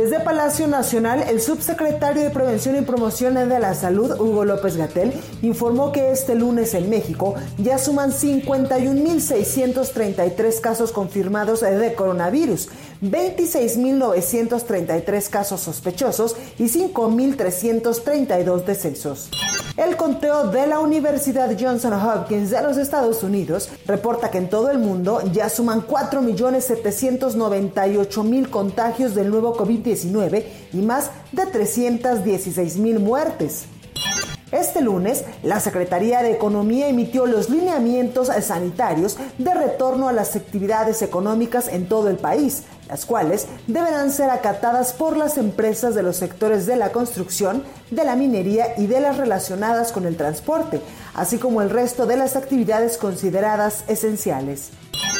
[0.00, 5.12] Desde Palacio Nacional, el subsecretario de Prevención y Promoción de la Salud, Hugo López Gatel,
[5.42, 12.70] informó que este lunes en México ya suman 51.633 casos confirmados de coronavirus,
[13.02, 19.28] 26.933 casos sospechosos y 5.332 decesos.
[19.80, 24.70] El conteo de la Universidad Johnson Hopkins de los Estados Unidos reporta que en todo
[24.70, 33.64] el mundo ya suman 4.798.000 contagios del nuevo COVID-19 y más de 316.000 muertes.
[34.52, 41.02] Este lunes, la Secretaría de Economía emitió los lineamientos sanitarios de retorno a las actividades
[41.02, 46.16] económicas en todo el país, las cuales deberán ser acatadas por las empresas de los
[46.16, 47.62] sectores de la construcción,
[47.92, 50.80] de la minería y de las relacionadas con el transporte,
[51.14, 54.70] así como el resto de las actividades consideradas esenciales.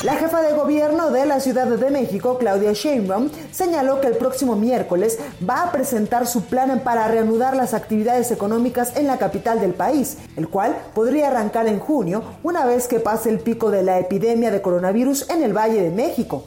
[0.02, 4.56] La jefa de gobierno de la Ciudad de México, Claudia Sheinbaum, señaló que el próximo
[4.56, 9.74] miércoles va a presentar su plan para reanudar las actividades económicas en la capital del
[9.74, 13.98] país, el cual podría arrancar en junio, una vez que pase el pico de la
[13.98, 16.44] epidemia de coronavirus en el Valle de México.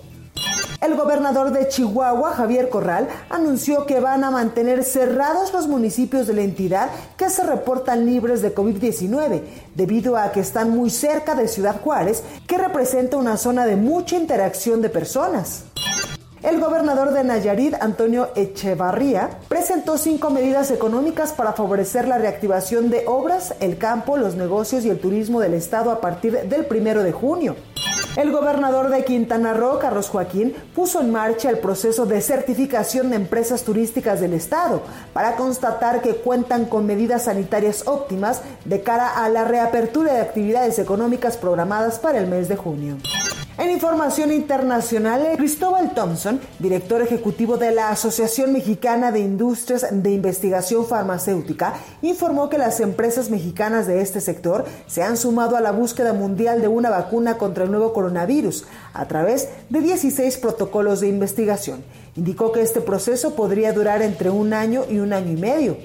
[0.84, 6.34] El gobernador de Chihuahua, Javier Corral, anunció que van a mantener cerrados los municipios de
[6.34, 9.44] la entidad que se reportan libres de COVID-19,
[9.76, 14.17] debido a que están muy cerca de Ciudad Juárez, que representa una zona de mucha
[14.17, 15.64] interacción de personas.
[16.42, 23.05] El gobernador de Nayarit, Antonio Echevarría, presentó cinco medidas económicas para favorecer la reactivación de
[23.08, 27.14] obras, el campo, los negocios y el turismo del estado a partir del primero de
[27.14, 27.55] junio.
[28.16, 33.16] El gobernador de Quintana Roo, Carlos Joaquín, puso en marcha el proceso de certificación de
[33.16, 39.30] empresas turísticas del Estado para constatar que cuentan con medidas sanitarias óptimas de cara a
[39.30, 42.98] la reapertura de actividades económicas programadas para el mes de junio.
[43.55, 50.87] En información internacional, Cristóbal Thompson, director ejecutivo de la Asociación Mexicana de Industrias de Investigación
[50.87, 56.14] Farmacéutica, informó que las empresas mexicanas de este sector se han sumado a la búsqueda
[56.14, 61.83] mundial de una vacuna contra el nuevo coronavirus a través de 16 protocolos de investigación.
[62.15, 65.77] Indicó que este proceso podría durar entre un año y un año y medio.